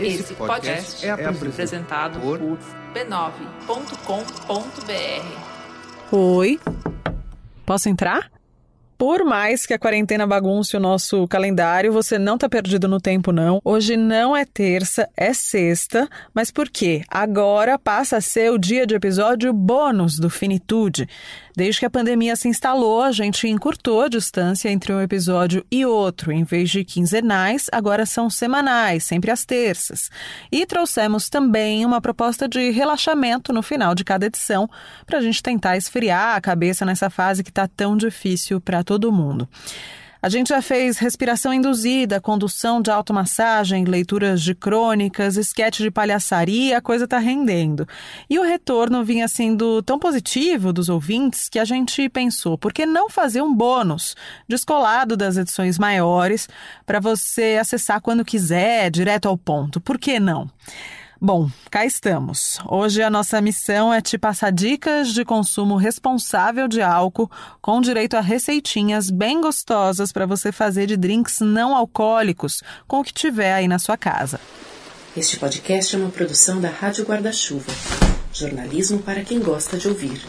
[0.00, 2.38] Esse podcast é apresentado por
[2.94, 3.76] b9.com.br.
[6.12, 6.60] Oi.
[7.66, 8.30] Posso entrar?
[8.98, 13.30] Por mais que a quarentena bagunce o nosso calendário, você não está perdido no tempo,
[13.30, 13.60] não.
[13.64, 16.08] Hoje não é terça, é sexta.
[16.34, 17.04] Mas por quê?
[17.08, 21.08] Agora passa a ser o dia de episódio bônus do Finitude.
[21.58, 25.84] Desde que a pandemia se instalou, a gente encurtou a distância entre um episódio e
[25.84, 26.30] outro.
[26.30, 30.08] Em vez de quinzenais, agora são semanais, sempre às terças.
[30.52, 34.70] E trouxemos também uma proposta de relaxamento no final de cada edição,
[35.04, 39.12] para a gente tentar esfriar a cabeça nessa fase que está tão difícil para todo
[39.12, 39.46] mundo.
[40.20, 46.78] A gente já fez respiração induzida, condução de automassagem, leituras de crônicas, esquete de palhaçaria,
[46.78, 47.86] a coisa tá rendendo.
[48.28, 52.84] E o retorno vinha sendo tão positivo dos ouvintes que a gente pensou, por que
[52.84, 54.16] não fazer um bônus
[54.48, 56.48] descolado das edições maiores
[56.84, 59.80] para você acessar quando quiser, direto ao ponto?
[59.80, 60.50] Por que não?
[61.20, 62.60] Bom, cá estamos.
[62.64, 67.28] Hoje a nossa missão é te passar dicas de consumo responsável de álcool,
[67.60, 73.04] com direito a receitinhas bem gostosas para você fazer de drinks não alcoólicos, com o
[73.04, 74.38] que tiver aí na sua casa.
[75.16, 77.72] Este podcast é uma produção da Rádio Guarda-Chuva.
[78.32, 80.22] Jornalismo para quem gosta de ouvir.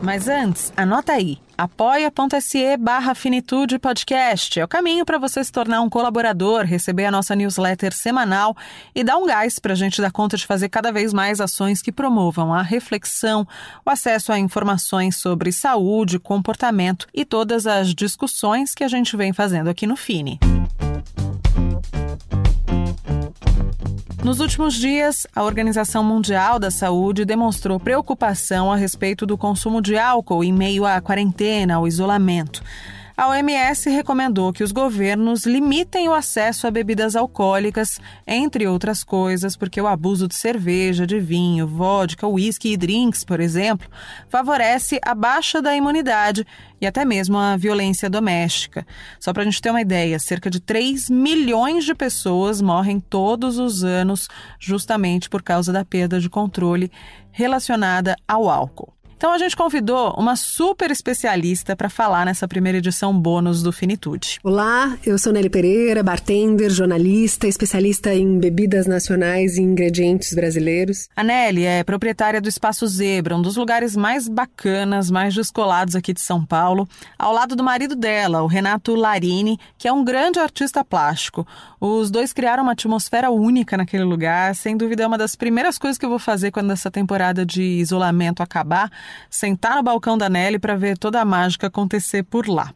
[0.00, 4.60] Mas antes, anota aí, apoia.se barra Finitude Podcast.
[4.60, 8.56] É o caminho para você se tornar um colaborador, receber a nossa newsletter semanal
[8.94, 11.80] e dar um gás para a gente dar conta de fazer cada vez mais ações
[11.80, 13.46] que promovam a reflexão,
[13.84, 19.32] o acesso a informações sobre saúde, comportamento e todas as discussões que a gente vem
[19.32, 20.38] fazendo aqui no Fini.
[24.26, 29.96] Nos últimos dias, a Organização Mundial da Saúde demonstrou preocupação a respeito do consumo de
[29.96, 32.60] álcool em meio à quarentena, ao isolamento.
[33.18, 39.56] A OMS recomendou que os governos limitem o acesso a bebidas alcoólicas, entre outras coisas,
[39.56, 43.88] porque o abuso de cerveja, de vinho, vodka, uísque e drinks, por exemplo,
[44.28, 46.46] favorece a baixa da imunidade
[46.78, 48.86] e até mesmo a violência doméstica.
[49.18, 53.58] Só para a gente ter uma ideia, cerca de 3 milhões de pessoas morrem todos
[53.58, 54.28] os anos
[54.60, 56.92] justamente por causa da perda de controle
[57.32, 58.95] relacionada ao álcool.
[59.16, 64.38] Então a gente convidou uma super especialista para falar nessa primeira edição bônus do Finitude.
[64.44, 71.08] Olá, eu sou Nelly Pereira, bartender, jornalista, especialista em bebidas nacionais e ingredientes brasileiros.
[71.16, 76.12] A Nelly é proprietária do Espaço Zebra, um dos lugares mais bacanas, mais descolados aqui
[76.12, 76.86] de São Paulo,
[77.18, 81.46] ao lado do marido dela, o Renato Larini, que é um grande artista plástico.
[81.80, 85.96] Os dois criaram uma atmosfera única naquele lugar, sem dúvida é uma das primeiras coisas
[85.96, 88.90] que eu vou fazer quando essa temporada de isolamento acabar
[89.30, 92.72] sentar no balcão da Nelly para ver toda a mágica acontecer por lá.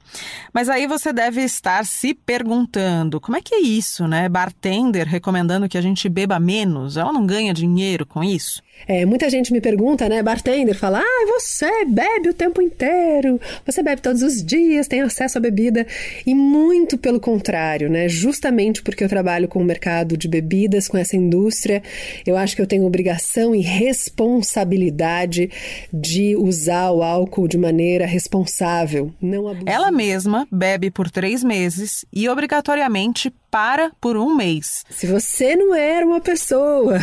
[0.53, 4.29] Mas aí você deve estar se perguntando: como é que é isso, né?
[4.29, 8.63] Bartender recomendando que a gente beba menos, ela não ganha dinheiro com isso?
[8.89, 10.23] É, muita gente me pergunta, né?
[10.23, 15.39] Bartender fala: ah, você bebe o tempo inteiro, você bebe todos os dias, tem acesso
[15.39, 15.87] à bebida.
[16.27, 18.09] E muito pelo contrário, né?
[18.09, 21.83] Justamente porque eu trabalho com o mercado de bebidas, com essa indústria,
[22.27, 25.51] eu acho que eu tenho obrigação e responsabilidade
[25.93, 29.71] de usar o álcool de maneira responsável, não abusiva.
[29.71, 34.85] Ela mesma bebe por três meses e obrigatoriamente para por um mês.
[34.89, 36.99] Se você não era uma pessoa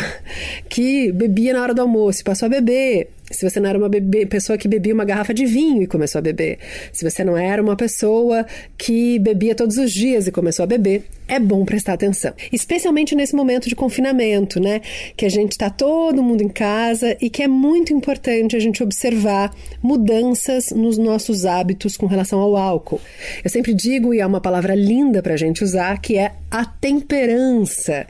[0.68, 3.88] que bebia na hora do almoço e passou a beber, se você não era uma
[3.88, 6.58] bebê, pessoa que bebia uma garrafa de vinho e começou a beber,
[6.92, 11.04] se você não era uma pessoa que bebia todos os dias e começou a beber,
[11.26, 12.32] é bom prestar atenção.
[12.50, 14.80] Especialmente nesse momento de confinamento, né?
[15.14, 18.82] Que a gente está todo mundo em casa e que é muito importante a gente
[18.82, 23.00] observar mudanças nos nossos hábitos com relação ao álcool.
[23.44, 26.64] Eu sempre digo, e é uma palavra linda para a gente usar, que é a
[26.64, 28.06] temperança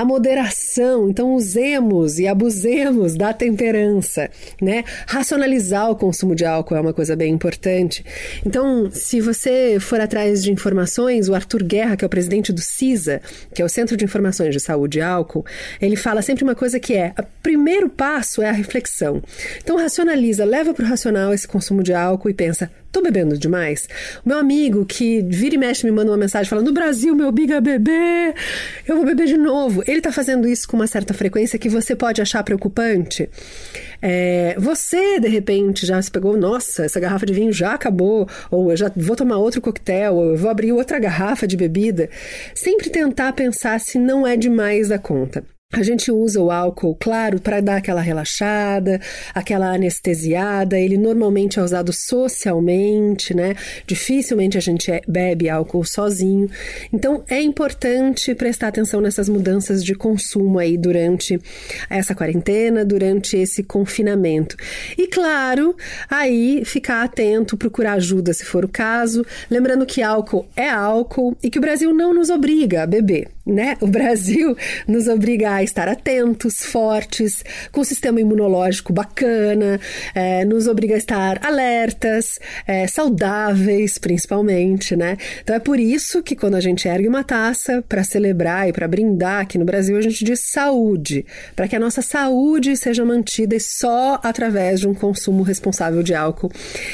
[0.00, 1.10] a moderação.
[1.10, 4.30] Então, usemos e abusemos da temperança,
[4.60, 4.82] né?
[5.06, 8.02] Racionalizar o consumo de álcool é uma coisa bem importante.
[8.44, 12.62] Então, se você for atrás de informações, o Arthur Guerra, que é o presidente do
[12.62, 13.20] CISA,
[13.54, 15.44] que é o Centro de Informações de Saúde e Álcool,
[15.82, 19.22] ele fala sempre uma coisa que é: o primeiro passo é a reflexão.
[19.62, 23.88] Então, racionaliza, leva para o racional esse consumo de álcool e pensa: Tô bebendo demais?
[24.24, 27.30] O meu amigo que vira e mexe me manda uma mensagem falando: no Brasil, meu
[27.30, 28.34] biga beber,
[28.86, 29.82] eu vou beber de novo.
[29.90, 33.28] Ele tá fazendo isso com uma certa frequência que você pode achar preocupante.
[34.00, 38.70] É, você, de repente, já se pegou, nossa, essa garrafa de vinho já acabou, ou
[38.70, 42.08] eu já vou tomar outro coquetel, ou eu vou abrir outra garrafa de bebida.
[42.54, 45.44] Sempre tentar pensar se não é demais da conta.
[45.72, 49.00] A gente usa o álcool, claro, para dar aquela relaxada,
[49.32, 50.76] aquela anestesiada.
[50.76, 53.54] Ele normalmente é usado socialmente, né?
[53.86, 56.50] Dificilmente a gente é, bebe álcool sozinho.
[56.92, 61.40] Então é importante prestar atenção nessas mudanças de consumo aí durante
[61.88, 64.56] essa quarentena, durante esse confinamento.
[64.98, 65.76] E claro,
[66.10, 69.24] aí ficar atento, procurar ajuda se for o caso.
[69.48, 73.76] Lembrando que álcool é álcool e que o Brasil não nos obriga a beber né?
[73.80, 74.56] O Brasil
[74.86, 79.80] nos obriga a estar atentos, fortes, com um sistema imunológico bacana,
[80.14, 85.16] é, nos obriga a estar alertas, é, saudáveis, principalmente, né?
[85.42, 88.88] Então é por isso que quando a gente ergue uma taça para celebrar e para
[88.88, 91.24] brindar aqui no Brasil, a gente diz saúde,
[91.54, 96.50] para que a nossa saúde seja mantida só através de um consumo responsável de álcool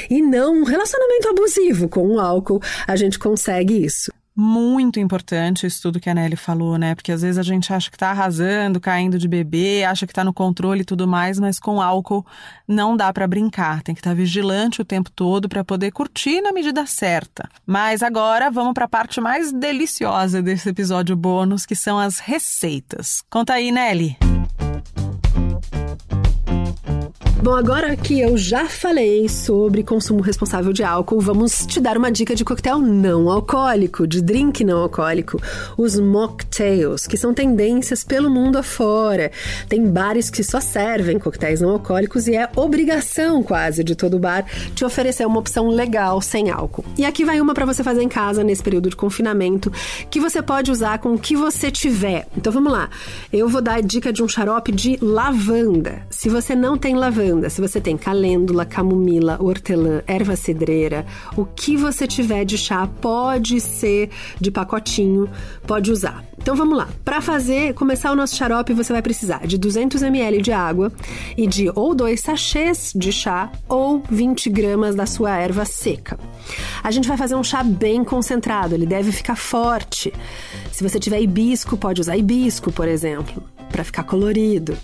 [0.09, 5.81] e não um relacionamento abusivo com o álcool, a gente consegue isso muito importante isso
[5.81, 6.93] tudo que a Nelly falou, né?
[6.93, 10.23] Porque às vezes a gente acha que tá arrasando, caindo de bebê, acha que tá
[10.23, 12.23] no controle e tudo mais, mas com álcool
[12.67, 13.81] não dá para brincar.
[13.81, 17.49] Tem que estar tá vigilante o tempo todo para poder curtir na medida certa.
[17.65, 23.23] Mas agora vamos para a parte mais deliciosa desse episódio bônus, que são as receitas.
[23.31, 24.26] Conta aí, Nelly.
[27.47, 32.11] Bom, agora que eu já falei sobre consumo responsável de álcool, vamos te dar uma
[32.11, 35.41] dica de coquetel não alcoólico, de drink não alcoólico,
[35.77, 39.31] os mocktails, que são tendências pelo mundo afora.
[39.69, 44.45] Tem bares que só servem coquetéis não alcoólicos e é obrigação quase de todo bar
[44.75, 46.83] te oferecer uma opção legal sem álcool.
[46.97, 49.71] E aqui vai uma para você fazer em casa nesse período de confinamento,
[50.09, 52.27] que você pode usar com o que você tiver.
[52.35, 52.89] Então vamos lá.
[53.31, 56.01] Eu vou dar a dica de um xarope de lavanda.
[56.09, 61.05] Se você não tem lavanda, se você tem calêndula, camomila, hortelã, erva cedreira,
[61.35, 65.29] o que você tiver de chá pode ser de pacotinho,
[65.65, 66.23] pode usar.
[66.37, 66.87] Então vamos lá.
[67.03, 70.91] Para fazer, começar o nosso xarope, você vai precisar de 200 ml de água
[71.35, 76.17] e de ou dois sachês de chá ou 20 gramas da sua erva seca.
[76.83, 80.13] A gente vai fazer um chá bem concentrado, ele deve ficar forte.
[80.71, 84.77] Se você tiver hibisco, pode usar hibisco, por exemplo, para ficar colorido.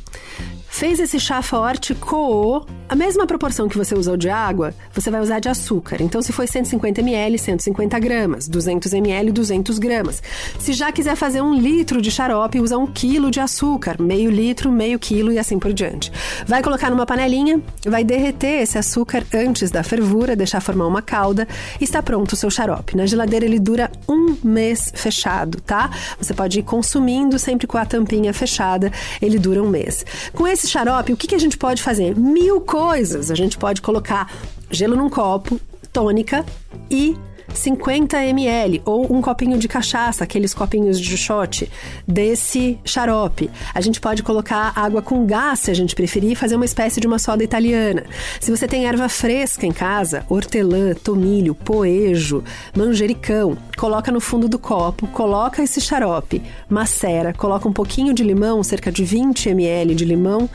[0.73, 2.65] Fez esse chá forte, coou.
[2.89, 6.01] A mesma proporção que você usou de água, você vai usar de açúcar.
[6.01, 8.47] Então, se foi 150 ml, 150 gramas.
[8.47, 10.21] 200 ml, 200 gramas.
[10.57, 14.01] Se já quiser fazer um litro de xarope, usa um quilo de açúcar.
[14.01, 16.11] Meio litro, meio quilo e assim por diante.
[16.47, 21.47] Vai colocar numa panelinha, vai derreter esse açúcar antes da fervura, deixar formar uma calda
[21.79, 22.97] e está pronto o seu xarope.
[22.97, 25.91] Na geladeira ele dura um mês fechado, tá?
[26.19, 28.91] Você pode ir consumindo sempre com a tampinha fechada,
[29.21, 30.03] ele dura um mês.
[30.33, 32.15] Com esse esse xarope, o que, que a gente pode fazer?
[32.15, 33.29] Mil coisas.
[33.29, 34.31] A gente pode colocar
[34.71, 35.59] gelo num copo,
[35.91, 36.45] tônica
[36.89, 37.15] e
[37.53, 41.69] 50 ml ou um copinho de cachaça, aqueles copinhos de shot
[42.07, 43.49] desse xarope.
[43.73, 46.99] A gente pode colocar água com gás, se a gente preferir, e fazer uma espécie
[46.99, 48.05] de uma soda italiana.
[48.39, 52.43] Se você tem erva fresca em casa, hortelã, tomilho, poejo,
[52.75, 58.63] manjericão, coloca no fundo do copo, coloca esse xarope, macera, coloca um pouquinho de limão,
[58.63, 60.49] cerca de 20 ml de limão,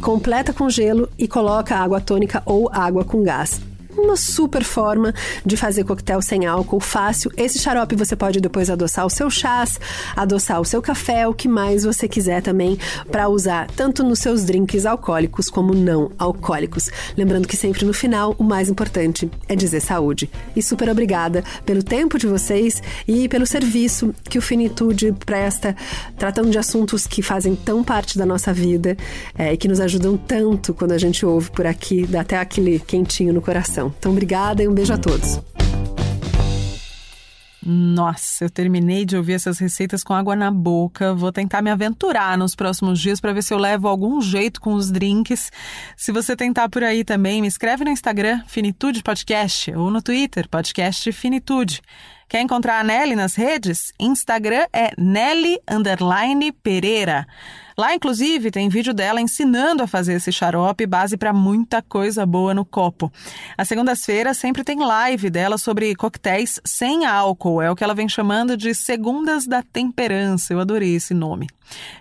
[0.00, 3.60] completa com gelo e coloca água tônica ou água com gás
[4.02, 5.14] uma super forma
[5.44, 7.30] de fazer coquetel sem álcool, fácil.
[7.36, 9.80] Esse xarope você pode depois adoçar o seu chás,
[10.16, 12.78] adoçar o seu café, o que mais você quiser também
[13.10, 16.90] para usar tanto nos seus drinks alcoólicos como não alcoólicos.
[17.16, 20.30] Lembrando que sempre no final o mais importante é dizer saúde.
[20.54, 25.74] E super obrigada pelo tempo de vocês e pelo serviço que o Finitude presta,
[26.16, 28.96] tratando de assuntos que fazem tão parte da nossa vida
[29.36, 32.78] é, e que nos ajudam tanto quando a gente ouve por aqui, dá até aquele
[32.78, 33.87] quentinho no coração.
[33.98, 35.40] Então, obrigada e um beijo a todos.
[37.70, 41.12] Nossa, eu terminei de ouvir essas receitas com água na boca.
[41.12, 44.72] Vou tentar me aventurar nos próximos dias para ver se eu levo algum jeito com
[44.72, 45.52] os drinks.
[45.94, 50.48] Se você tentar por aí também, me escreve no Instagram Finitude Podcast ou no Twitter
[50.48, 51.82] Podcast Finitude.
[52.28, 53.92] Quer encontrar a Nelly nas redes?
[53.98, 55.58] Instagram é Nelly
[56.62, 57.26] Pereira.
[57.78, 62.52] Lá, inclusive, tem vídeo dela ensinando a fazer esse xarope, base para muita coisa boa
[62.52, 63.10] no copo.
[63.56, 67.62] Às segundas-feiras sempre tem live dela sobre coquetéis sem álcool.
[67.62, 70.52] É o que ela vem chamando de Segundas da Temperança.
[70.52, 71.46] Eu adorei esse nome.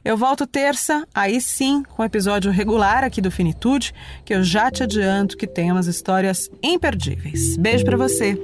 [0.03, 3.93] Eu volto terça, aí sim, com o episódio regular aqui do Finitude,
[4.25, 7.55] que eu já te adianto que tem umas histórias imperdíveis.
[7.55, 8.35] Beijo para você.